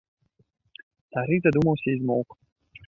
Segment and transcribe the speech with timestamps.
[1.11, 2.29] Стары задумаўся і змоўк.